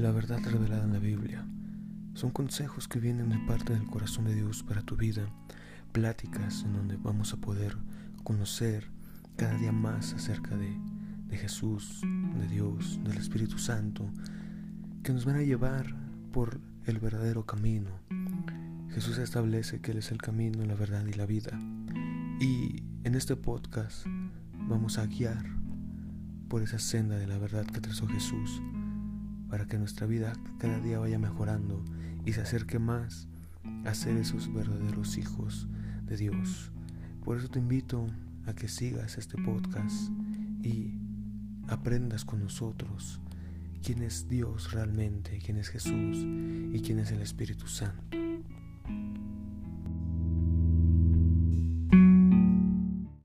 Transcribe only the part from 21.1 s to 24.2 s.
la vida. Y en este podcast